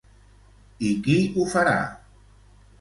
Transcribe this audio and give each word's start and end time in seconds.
I 0.87 0.89
qui 1.09 1.19
ho 1.37 1.47
farà? 1.53 1.77